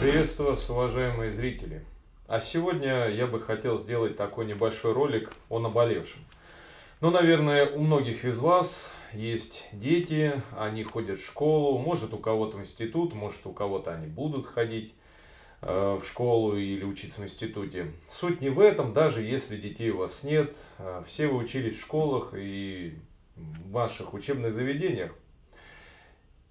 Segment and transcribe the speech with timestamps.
[0.00, 1.84] Приветствую вас, уважаемые зрители.
[2.26, 6.22] А сегодня я бы хотел сделать такой небольшой ролик о наболевшем.
[7.00, 12.56] Ну, наверное, у многих из вас есть дети, они ходят в школу, может у кого-то
[12.56, 14.92] в институт, может у кого-то они будут ходить
[15.62, 17.92] э, в школу или учиться в институте.
[18.08, 21.80] Суть не в этом, даже если детей у вас нет, э, все вы учились в
[21.80, 22.98] школах и
[23.70, 25.14] ваших учебных заведениях.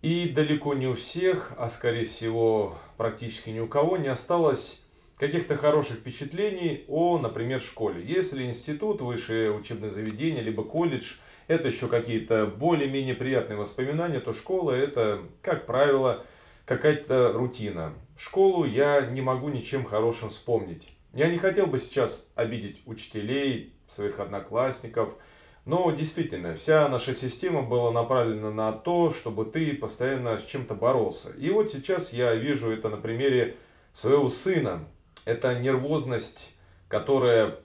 [0.02, 4.86] И далеко не у всех, а скорее всего практически ни у кого не осталось
[5.18, 8.02] каких-то хороших впечатлений о, например, школе.
[8.02, 11.16] Если институт, высшее учебное заведение, либо колледж,
[11.48, 16.26] это еще какие-то более-менее приятные воспоминания, то школа это, как правило,
[16.66, 17.94] какая-то рутина.
[18.18, 20.90] Школу я не могу ничем хорошим вспомнить.
[21.14, 25.16] Я не хотел бы сейчас обидеть учителей, своих одноклассников–
[25.66, 31.30] но действительно, вся наша система была направлена на то, чтобы ты постоянно с чем-то боролся.
[31.32, 33.58] И вот сейчас я вижу это на примере
[33.94, 34.88] своего сына.
[35.26, 36.54] Это нервозность,
[36.88, 37.58] которая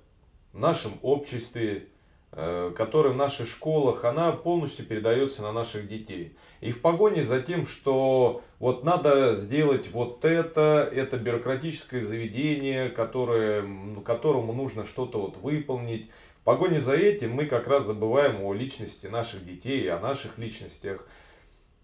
[0.52, 1.88] в нашем обществе,
[2.34, 6.36] которая в наших школах, она полностью передается на наших детей.
[6.60, 13.64] И в погоне за тем, что вот надо сделать вот это, это бюрократическое заведение, которое,
[14.04, 19.06] которому нужно что-то вот выполнить, в погоне за этим мы как раз забываем о личности
[19.06, 21.06] наших детей, о наших личностях.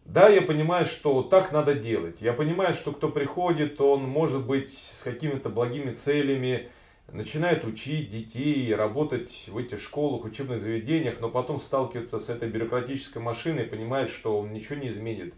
[0.05, 2.21] Да, я понимаю, что так надо делать.
[2.21, 6.69] Я понимаю, что кто приходит, он может быть с какими-то благими целями,
[7.13, 13.19] начинает учить детей, работать в этих школах, учебных заведениях, но потом сталкивается с этой бюрократической
[13.19, 15.35] машиной и понимает, что он ничего не изменит.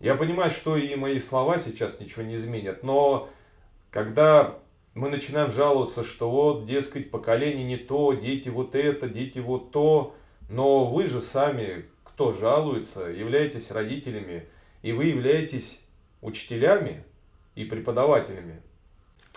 [0.00, 3.28] Я понимаю, что и мои слова сейчас ничего не изменят, но
[3.90, 4.58] когда
[4.94, 10.14] мы начинаем жаловаться, что вот, дескать, поколение не то, дети вот это, дети вот то.
[10.50, 14.44] Но вы же сами, кто жалуется, являетесь родителями,
[14.82, 15.84] и вы являетесь
[16.20, 17.04] учителями
[17.54, 18.60] и преподавателями.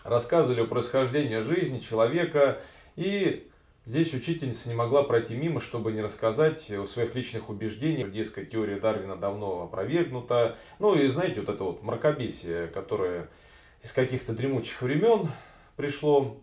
[0.06, 2.62] Рассказывали о происхождении жизни человека,
[2.96, 3.50] и
[3.86, 8.12] здесь учительница не могла пройти мимо, чтобы не рассказать о своих личных убеждениях.
[8.12, 10.58] Дескать, теория Дарвина давно опровергнута.
[10.78, 13.30] Ну и знаете, вот это вот мракобесие, которое
[13.82, 15.28] из каких-то дремучих времен
[15.76, 16.38] пришло.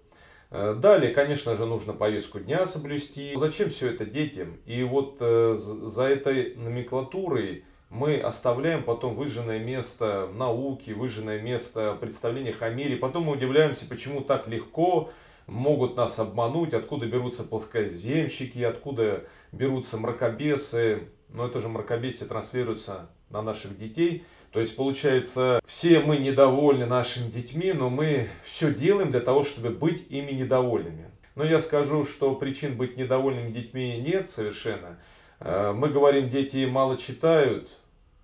[0.50, 3.36] Э, далее, конечно же, нужно повестку дня соблюсти.
[3.36, 4.58] Зачем все это детям?
[4.66, 12.62] И вот э, за этой номенклатурой мы оставляем потом выжженное место науки, выжженное место представлениях
[12.62, 12.97] о мире.
[12.97, 15.10] Потом мы удивляемся, почему так легко
[15.47, 21.10] могут нас обмануть, откуда берутся плоскоземщики, откуда берутся мракобесы.
[21.28, 24.25] Но это же мракобесие транслируется на наших детей.
[24.52, 29.69] То есть, получается, все мы недовольны нашими детьми, но мы все делаем для того, чтобы
[29.69, 31.10] быть ими недовольными.
[31.34, 34.98] Но я скажу, что причин быть недовольными детьми нет совершенно.
[35.41, 37.78] Э, мы говорим, дети мало читают,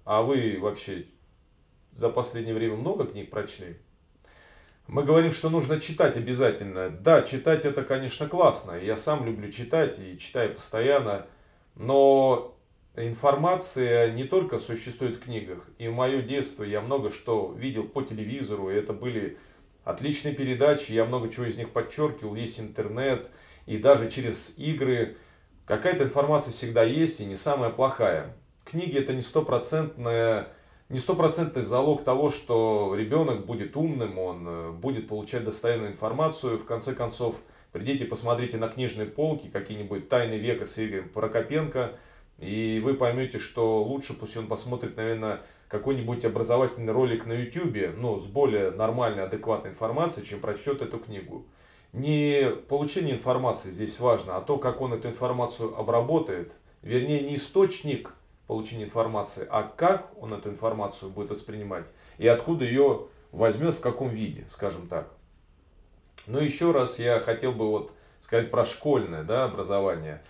[0.08, 1.04] а вы вообще
[1.92, 3.76] за последнее время много книг прочли?
[4.86, 6.88] Мы говорим, что нужно читать обязательно.
[6.88, 8.72] Да, читать это, конечно, классно.
[8.72, 11.26] Я сам люблю читать и читаю постоянно.
[11.74, 12.58] Но
[12.96, 15.68] информация не только существует в книгах.
[15.76, 19.36] И в мое детство я много что видел по телевизору, и это были
[19.84, 23.30] отличные передачи, я много чего из них подчеркивал, есть интернет,
[23.66, 25.18] и даже через игры
[25.66, 28.34] какая-то информация всегда есть, и не самая плохая.
[28.68, 30.48] Книги это не стопроцентная
[30.88, 36.58] не стопроцентный залог того, что ребенок будет умным, он э, будет получать достоверную информацию.
[36.58, 37.42] В конце концов,
[37.72, 41.92] придите, посмотрите на книжные полки, какие-нибудь «Тайны века» с Игорем Прокопенко–
[42.38, 48.18] и вы поймете, что лучше пусть он посмотрит, наверное, какой-нибудь образовательный ролик на YouTube, ну,
[48.18, 51.46] с более нормальной, адекватной информацией, чем прочтет эту книгу.
[51.92, 56.54] Не получение информации здесь важно, а то, как он эту информацию обработает.
[56.82, 58.14] Вернее, не источник
[58.48, 61.86] получения информации, а как он эту информацию будет воспринимать
[62.16, 65.08] и откуда ее возьмет, в каком виде, скажем так.
[66.26, 70.22] Но еще раз я хотел бы вот сказать про школьное да, образование.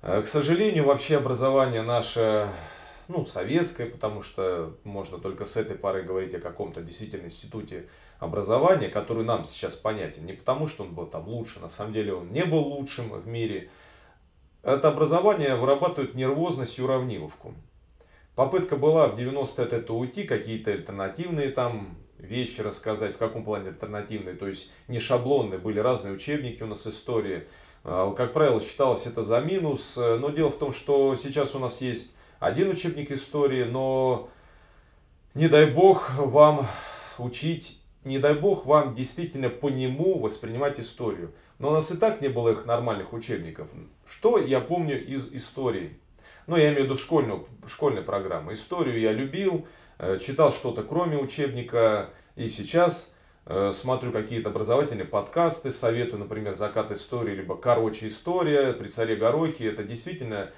[0.00, 2.48] Э, к сожалению, вообще образование наше,
[3.08, 7.88] ну, советское, потому что можно только с этой пары говорить о каком-то действительно институте
[8.20, 10.24] образования, который нам сейчас понятен.
[10.24, 13.26] Не потому, что он был там лучше, на самом деле он не был лучшим в
[13.26, 13.70] мире.
[14.66, 17.54] Это образование вырабатывает нервозность и уравниловку.
[18.34, 23.14] Попытка была в 90-е это уйти, какие-то альтернативные там вещи рассказать.
[23.14, 24.34] В каком плане альтернативные?
[24.34, 27.46] То есть не шаблонные, были разные учебники у нас истории
[27.84, 29.96] а, как правило, считалось это за минус.
[29.96, 34.28] Но дело в том, что сейчас у нас есть один учебник истории, но
[35.34, 36.66] не дай бог вам
[37.18, 41.32] учить, не дай бог вам действительно по нему воспринимать историю.
[41.60, 43.70] Но у нас и так не было их нормальных учебников.
[44.08, 45.98] Что я помню из истории?
[46.46, 48.52] Ну, я имею в виду школьную, школьную программу.
[48.52, 49.66] Историю я любил,
[49.98, 52.10] э, читал что-то кроме учебника.
[52.36, 53.14] И сейчас
[53.46, 59.66] э, смотрю какие-то образовательные подкасты, советую, например, «Закат истории», либо «Короче история», «При царе Горохе».
[59.68, 60.50] Это действительно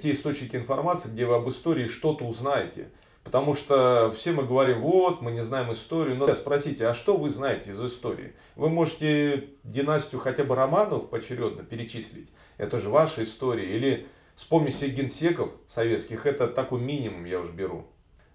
[0.00, 2.90] те источники информации, где вы об истории что-то узнаете.
[3.24, 6.16] Потому что все мы говорим, вот, мы не знаем историю.
[6.16, 8.34] Но спросите, а что вы знаете из истории?
[8.54, 12.30] Вы можете династию хотя бы Романов поочередно перечислить.
[12.58, 13.74] Это же ваша история.
[13.74, 14.06] Или
[14.36, 16.26] вспомните генсеков советских.
[16.26, 17.86] Это такой минимум я уж беру.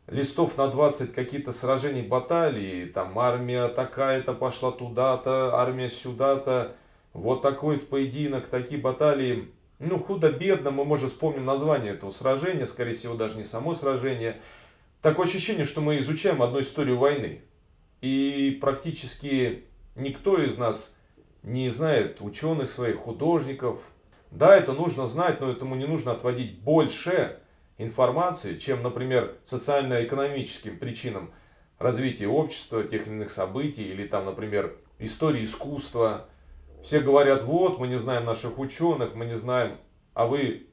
[0.07, 2.86] Листов на 20 какие-то сражений, баталии.
[2.86, 6.75] Там армия такая-то пошла туда-то, армия сюда-то.
[7.13, 9.51] Вот такой поединок, такие баталии.
[9.77, 14.41] Ну, худо-бедно, мы, может, вспомним название этого сражения, скорее всего, даже не само сражение,
[15.01, 17.42] Такое ощущение, что мы изучаем одну историю войны.
[18.01, 19.63] И практически
[19.96, 21.00] никто из нас
[21.42, 23.92] не знает ученых своих, художников.
[24.30, 27.40] Да, это нужно знать, но этому не нужно отводить больше
[27.78, 31.31] информации, чем, например, социально-экономическим причинам
[31.78, 36.28] развития общества, тех или иных событий, или там, например, истории искусства.
[36.84, 39.78] Все говорят, вот, мы не знаем наших ученых, мы не знаем,
[40.13, 40.68] а вы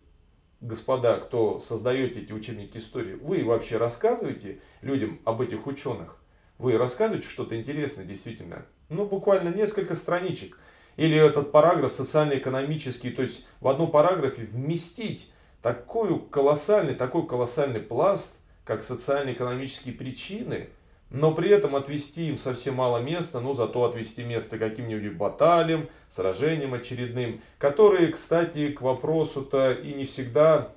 [0.66, 6.18] господа, кто создаете эти учебники истории, вы вообще рассказываете людям об этих ученых?
[6.58, 8.66] Вы рассказываете что-то интересное действительно?
[8.88, 10.58] Ну, буквально несколько страничек.
[10.96, 15.30] Или этот параграф социально-экономический, то есть в одном параграфе вместить
[15.60, 20.68] такой колоссальный, такой колоссальный пласт, как социально-экономические причины–
[21.10, 26.74] но при этом отвести им совсем мало места, но зато отвести место каким-нибудь баталиям, сражениям
[26.74, 30.72] очередным, которые, кстати, к вопросу-то и не всегда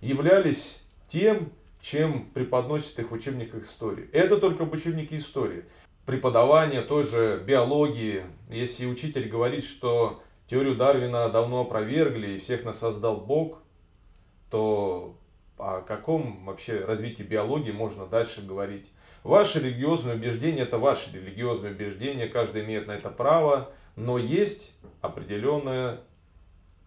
[0.00, 1.50] являлись тем,
[1.80, 4.08] чем преподносят их в учебниках истории.
[4.12, 5.64] Это только в учебнике истории.
[6.04, 12.80] Преподавание той же биологии, если учитель говорит, что теорию Дарвина давно опровергли и всех нас
[12.80, 13.62] создал Бог,
[14.50, 15.16] то
[15.56, 18.90] о каком вообще развитии биологии можно дальше говорить?
[19.22, 25.98] Ваши религиозные убеждения– это ваши религиозные убеждения, каждый имеет на это право, но есть определенный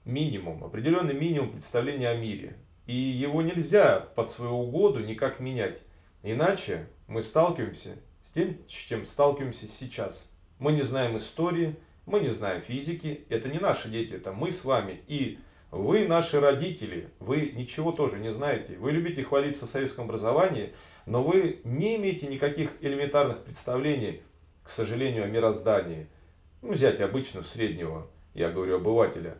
[0.03, 2.57] минимум, определенный минимум представления о мире.
[2.85, 5.81] И его нельзя под свою угоду никак менять.
[6.23, 10.35] Иначе мы сталкиваемся с тем, с чем сталкиваемся сейчас.
[10.59, 11.75] Мы не знаем истории,
[12.05, 15.01] мы не знаем физики, это не наши дети, это мы с вами.
[15.07, 15.39] И
[15.71, 18.77] вы наши родители, вы ничего тоже не знаете.
[18.77, 20.73] Вы любите хвалиться в советском образовании,
[21.05, 24.21] но вы не имеете никаких элементарных представлений,
[24.63, 26.07] к сожалению, о мироздании.
[26.61, 29.37] Ну, взять обычного среднего, я говорю, обывателя.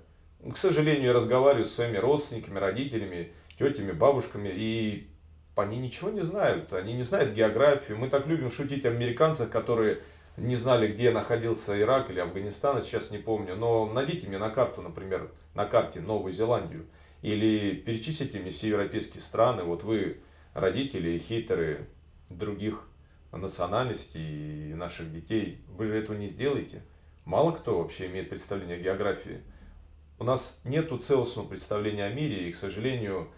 [0.51, 5.07] К сожалению, я разговариваю с своими родственниками, родителями, тетями, бабушками, и
[5.56, 6.74] они ничего не знают.
[6.74, 7.98] Они не знают географию.
[7.98, 10.00] Мы так любим шутить о американцах, которые
[10.36, 13.56] не знали, где находился Ирак или Афганистан, сейчас не помню.
[13.56, 16.88] Но найдите мне на карту, например, на карте Новую Зеландию.
[17.21, 19.63] Или перечислите мне все европейские страны.
[19.63, 20.18] Вот вы
[20.53, 21.88] родители и хейтеры
[22.29, 22.88] других
[23.31, 25.61] национальностей и наших детей.
[25.67, 26.83] Вы же этого не сделаете.
[27.25, 29.41] Мало кто вообще имеет представление о географии.
[30.19, 33.29] У нас нет целостного представления о мире, и, к сожалению,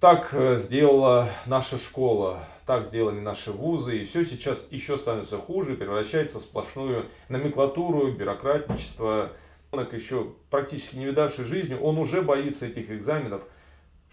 [0.00, 5.74] так э, сделала наша школа, так сделали наши вузы, и все сейчас еще становится хуже,
[5.74, 9.32] превращается в сплошную номенклатуру, бюрократничество.
[9.72, 13.46] Ребенок еще практически не видавший жизни, он уже боится этих экзаменов–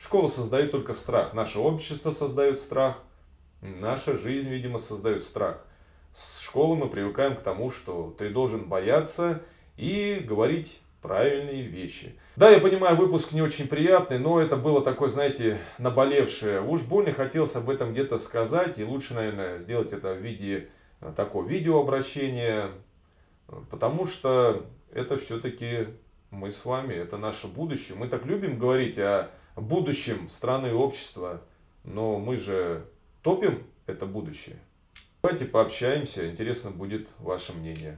[0.02, 1.34] Школа создает только страх.
[1.34, 3.00] Наше общество создает страх.
[3.62, 5.66] Наша жизнь, видимо, создает страх.
[6.14, 9.42] С школы мы привыкаем к тому, что ты должен бояться
[9.76, 12.16] и говорить правильные вещи.
[12.38, 16.62] Да, я понимаю, выпуск не очень приятный, но это было такое, знаете, наболевшее.
[16.62, 20.70] Уж больно хотелось об этом где-то сказать, и лучше, наверное, сделать это в виде
[21.02, 22.72] э, такого видеообращения,
[23.70, 25.88] потому что это все-таки
[26.32, 27.98] мы с вами, это наше будущее.
[27.98, 29.30] Мы так любим говорить о
[29.62, 31.42] будущем страны и общества,
[31.84, 32.86] но мы же
[33.24, 34.58] топим это будущее.
[35.22, 37.98] Давайте пообщаемся, интересно будет ваше мнение.